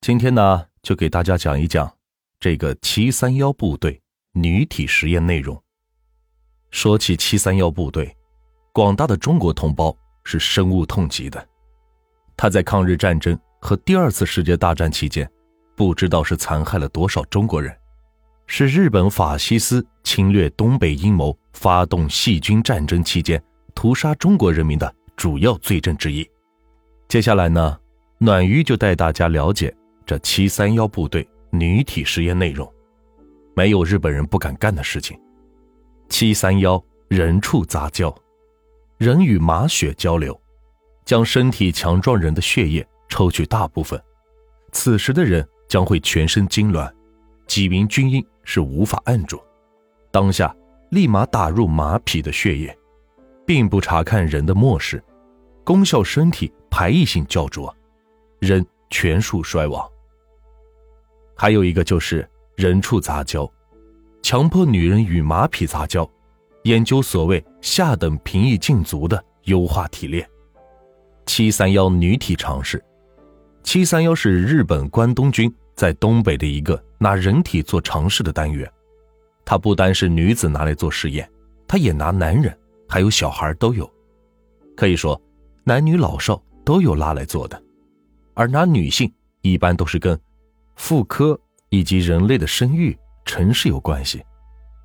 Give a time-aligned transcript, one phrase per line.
[0.00, 1.90] 今天呢，就给大家讲一讲
[2.38, 4.00] 这个七三幺部队
[4.32, 5.62] 女体实验内容。
[6.70, 8.16] 说起七三幺部队，
[8.72, 9.94] 广大的中国同胞
[10.24, 11.46] 是深恶痛疾的。
[12.34, 15.30] 他在抗日战争和第二次世界大战期间，
[15.76, 17.76] 不知道是残害了多少中国人，
[18.46, 23.40] 是日本法西斯侵略东北阴谋、发动细菌战争期间
[23.74, 26.26] 屠杀中国人民的主要罪证之一。
[27.06, 27.78] 接下来呢，
[28.16, 29.76] 暖鱼就带大家了解。
[30.10, 32.68] 这七三幺部队女体实验内容，
[33.54, 35.16] 没有日本人不敢干的事情。
[36.08, 38.12] 七三幺人畜杂交，
[38.98, 40.36] 人与马血交流，
[41.04, 44.02] 将身体强壮人的血液抽取大部分，
[44.72, 46.92] 此时的人将会全身痉挛，
[47.46, 49.40] 几名军医是无法按住，
[50.10, 50.52] 当下
[50.90, 52.76] 立马打入马匹的血液，
[53.46, 55.00] 并不查看人的末世，
[55.62, 57.72] 功效身体排异性较浊，
[58.40, 59.88] 人全数衰亡。
[61.40, 63.50] 还有一个就是人畜杂交，
[64.20, 66.06] 强迫女人与马匹杂交，
[66.64, 70.28] 研究所谓下等平易近足的优化提炼。
[71.24, 72.84] 七三幺女体尝试，
[73.62, 78.70] 七三幺是日本关东军在东北的一个拿人体做尝试的单元，
[79.42, 81.26] 它不单是女子拿来做实验，
[81.66, 82.54] 它也拿男人
[82.86, 83.90] 还有小孩都有，
[84.76, 85.18] 可以说
[85.64, 87.58] 男女老少都有拉来做的，
[88.34, 90.20] 而拿女性一般都是跟。
[90.80, 94.24] 妇科以及人类的生育、城市有关系，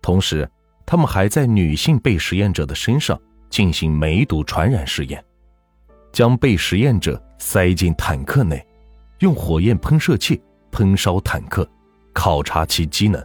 [0.00, 0.48] 同时，
[0.86, 5.22] 他们还在女性被实验者的身上进行梅毒传染试验，
[6.12, 8.64] 将被实验者塞进坦克内，
[9.18, 11.68] 用火焰喷射器喷烧坦克，
[12.14, 13.22] 考察其机能，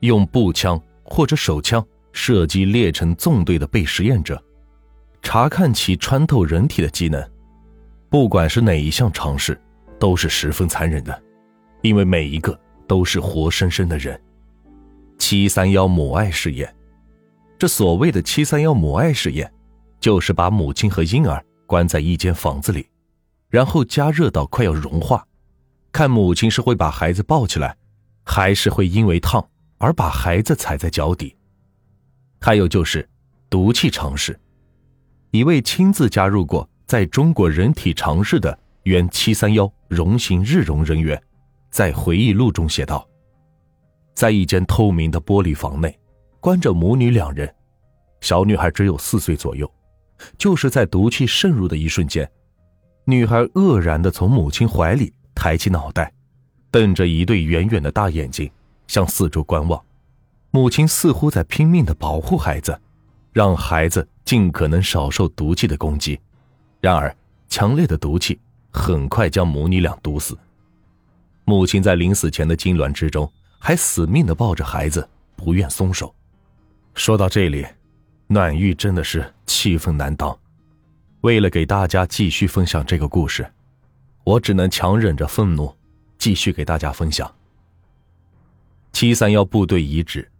[0.00, 4.40] 用步枪或者手枪射击列成纵队的被实验者，
[5.22, 7.26] 查看其穿透人体的机能。
[8.10, 9.58] 不管是哪一项尝试，
[9.98, 11.22] 都是十分残忍的。
[11.82, 14.20] 因为每一个都是活生生的人。
[15.18, 16.74] 七三幺母爱试验，
[17.58, 19.52] 这所谓的七三幺母爱试验，
[20.00, 22.88] 就是把母亲和婴儿关在一间房子里，
[23.48, 25.24] 然后加热到快要融化，
[25.92, 27.76] 看母亲是会把孩子抱起来，
[28.24, 29.46] 还是会因为烫
[29.78, 31.36] 而把孩子踩在脚底。
[32.40, 33.06] 还有就是
[33.50, 34.38] 毒气尝试，
[35.30, 41.22] 一位亲自加入过在中国人体尝试的原七三幺荣行日荣人员。
[41.70, 43.08] 在回忆录中写道
[44.14, 45.96] ：“在一间透明的玻璃房内，
[46.40, 47.52] 关着母女两人，
[48.20, 49.70] 小女孩只有四岁左右。
[50.36, 52.30] 就是在毒气渗入的一瞬间，
[53.04, 56.12] 女孩愕然的从母亲怀里抬起脑袋，
[56.70, 58.50] 瞪着一对圆圆的大眼睛
[58.86, 59.82] 向四周观望。
[60.50, 62.78] 母亲似乎在拼命的保护孩子，
[63.32, 66.20] 让孩子尽可能少受毒气的攻击。
[66.80, 67.16] 然而，
[67.48, 68.38] 强烈的毒气
[68.70, 70.36] 很快将母女俩毒死。”
[71.50, 73.28] 母亲在临死前的痉挛之中，
[73.58, 76.14] 还死命的抱着孩子，不愿松手。
[76.94, 77.66] 说到这里，
[78.28, 80.38] 暖玉真的是气愤难当。
[81.22, 83.44] 为了给大家继续分享这个故事，
[84.22, 85.74] 我只能强忍着愤怒，
[86.18, 87.28] 继续给大家分享。
[88.92, 90.30] 七三幺部队遗址。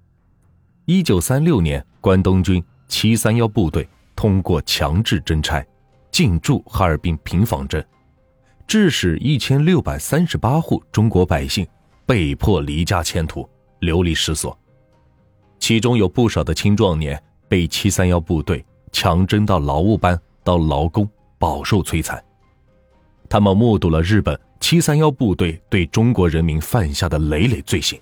[0.84, 5.66] 一九三六年，关东军七三幺部队通过强制征差，
[6.12, 7.84] 进驻哈尔滨平房镇。
[8.70, 11.66] 致使一千六百三十八户中国百姓
[12.06, 13.44] 被迫离家迁徒、
[13.80, 14.56] 流离失所，
[15.58, 22.24] 其中有不少的青壮年被七三幺部队强征到劳务班当劳工，饱受摧残。
[23.28, 28.00] 他们目睹了日本七三幺部队对中国人民犯下的累累罪行，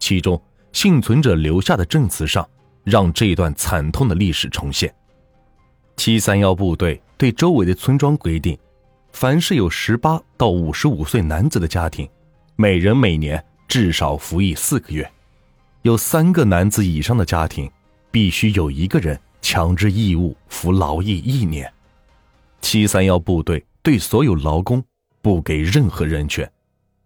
[0.00, 0.42] 其中
[0.72, 2.44] 幸存者留下的证词上，
[2.82, 4.92] 让这段惨痛的历史重现。
[5.96, 8.58] 七三幺部队对周围的村庄规定。
[9.18, 12.06] 凡是有十八到五十五岁男子的家庭，
[12.54, 15.02] 每人每年至少服役四个月；
[15.80, 17.70] 有三个男子以上的家庭，
[18.10, 21.72] 必须有一个人强制义务服劳役一年。
[22.60, 24.84] 七三幺部队对所有劳工
[25.22, 26.46] 不给任何人权，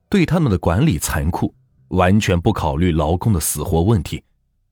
[0.09, 1.55] 对他们的管理残酷，
[1.90, 4.20] 完全不考虑劳工的死活问题，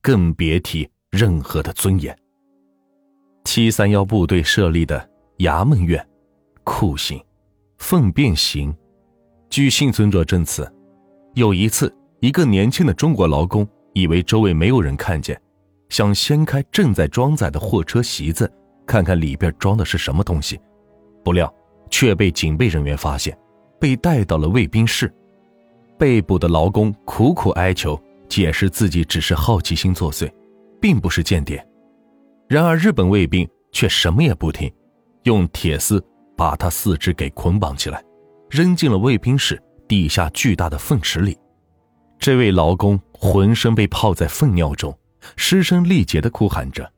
[0.02, 2.18] 更别提任何的尊严。
[3.44, 5.08] 七三幺部队设立的
[5.38, 6.04] 衙门院，
[6.64, 7.16] 酷刑。
[7.78, 8.74] 粪便型。
[9.48, 10.70] 据幸存者证词，
[11.34, 15.40] 有一次，一个年轻的中国劳工以为周围没有人看见，
[15.88, 18.50] 想掀开正在装载的货车席子，
[18.86, 20.60] 看看里边装的是什么东西，
[21.24, 21.52] 不料
[21.88, 23.36] 却被警备人员发现，
[23.80, 25.12] 被带到了卫兵室。
[25.96, 27.98] 被捕的劳工苦苦哀求，
[28.28, 30.30] 解释自己只是好奇心作祟，
[30.80, 31.66] 并不是间谍。
[32.48, 34.70] 然而日本卫兵却什么也不听，
[35.22, 36.04] 用铁丝。
[36.38, 38.00] 把他四肢给捆绑起来，
[38.48, 41.36] 扔进了卫兵室地下巨大的粪池里。
[42.16, 44.96] 这位劳工浑身被泡在粪尿中，
[45.34, 46.88] 失声力竭地哭喊着，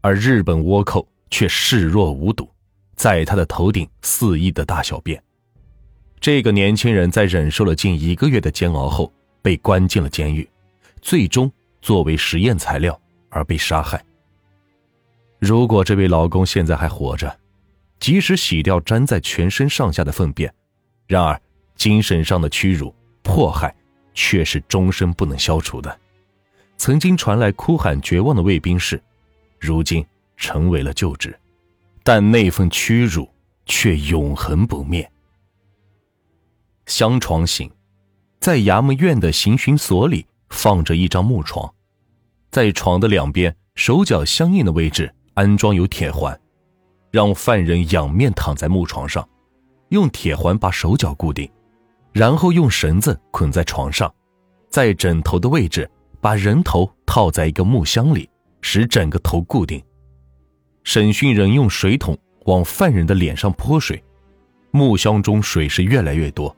[0.00, 2.50] 而日本倭寇却视若无睹，
[2.96, 5.22] 在他的头顶肆意的大小便。
[6.18, 10.48] 这个年轻人在忍受了近一个月的煎熬后，被关进了监狱，
[11.02, 11.52] 最终
[11.82, 12.98] 作为实验材料
[13.28, 14.02] 而被杀害。
[15.38, 17.36] 如果这位劳工现在还活着，
[18.02, 20.52] 即使洗掉粘在全身上下的粪便，
[21.06, 21.40] 然而
[21.76, 23.72] 精神上的屈辱迫害
[24.12, 26.00] 却是终身不能消除的。
[26.76, 29.00] 曾经传来哭喊绝望的卫兵士，
[29.60, 30.04] 如今
[30.36, 31.38] 成为了旧址，
[32.02, 33.30] 但那份屈辱
[33.66, 35.08] 却永恒不灭。
[36.86, 37.70] 香床刑，
[38.40, 41.72] 在衙门院的刑讯所里放着一张木床，
[42.50, 45.14] 在床的两边手脚相应的位置。
[45.34, 46.38] 安装有铁环，
[47.12, 49.28] 让犯人仰面躺在木床上，
[49.90, 51.48] 用铁环把手脚固定，
[52.10, 54.12] 然后用绳子捆在床上，
[54.70, 55.88] 在枕头的位置
[56.22, 58.28] 把人头套在一个木箱里，
[58.62, 59.80] 使整个头固定。
[60.84, 62.16] 审讯人用水桶
[62.46, 64.02] 往犯人的脸上泼水，
[64.70, 66.56] 木箱中水是越来越多，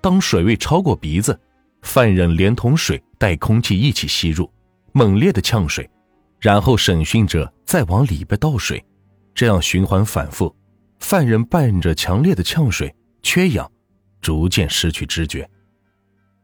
[0.00, 1.36] 当水位超过鼻子，
[1.82, 4.48] 犯人连同水带空气一起吸入，
[4.92, 5.90] 猛烈的呛水。
[6.38, 8.80] 然后审讯者再往里边倒水，
[9.38, 10.52] 这样循环反复，
[10.98, 12.92] 犯人伴着强烈的呛水、
[13.22, 13.70] 缺氧，
[14.20, 15.48] 逐渐失去知觉。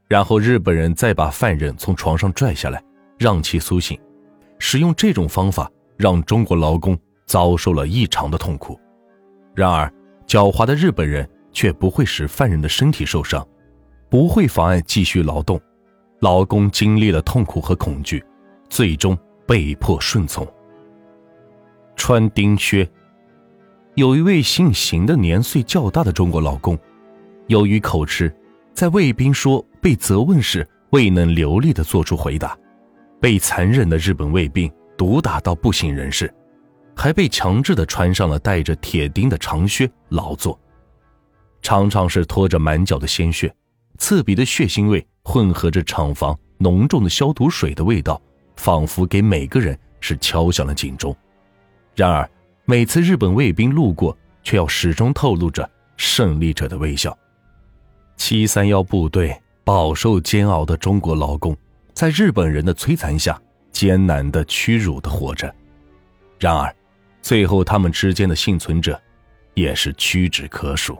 [0.06, 2.80] 然后日本人再把犯人从床上拽下来，
[3.18, 3.98] 让其苏醒。
[4.60, 6.96] 使用这种方法，让中国劳工
[7.26, 8.78] 遭受了异常的痛苦。
[9.56, 9.92] 然而，
[10.24, 13.44] 狡猾的日本人却不会使犯人的身体受伤，
[14.08, 15.60] 不会妨碍继续劳动。
[16.20, 18.24] 劳工经历了痛苦和恐惧，
[18.70, 19.18] 最终。
[19.48, 20.48] 被迫顺从。
[22.06, 22.86] 穿钉靴。
[23.94, 26.78] 有一位姓邢的年岁较大的中国劳工，
[27.46, 28.30] 由于口吃，
[28.74, 32.54] 在卫兵说被责问时未能流利的做出回答，
[33.22, 36.30] 被残忍的日本卫兵毒打到不省人事，
[36.94, 40.60] 还被强制的穿上了带着铁钉的长靴劳作，
[41.62, 43.50] 常常是拖着满脚的鲜血，
[43.96, 48.20] 刺鼻的血腥味混合着厂房浓重的消毒水的味道。
[48.56, 51.16] 仿佛给每个人是敲响了警钟，
[51.94, 52.28] 然而
[52.64, 57.16] 每次日本卫兵路过，却要始终透露着胜利者的微笑。
[58.16, 61.56] 七三幺部队饱受煎熬的中国劳工，
[61.92, 65.54] 在日本人的摧残下艰难的、屈辱的活着，
[66.38, 66.74] 然而，
[67.20, 69.00] 最后他们之间的幸存者，
[69.54, 70.98] 也是屈指可数。